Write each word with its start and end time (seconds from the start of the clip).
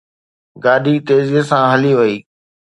گاڏي 0.63 0.95
تيزيءَ 1.07 1.47
سان 1.49 1.63
هلي 1.73 1.91
وئي 1.99 2.15